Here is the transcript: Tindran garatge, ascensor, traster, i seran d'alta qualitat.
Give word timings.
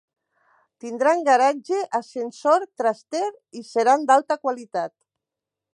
Tindran 0.83 1.21
garatge, 1.27 1.81
ascensor, 1.99 2.67
traster, 2.83 3.29
i 3.61 3.65
seran 3.75 4.09
d'alta 4.11 4.41
qualitat. 4.47 4.97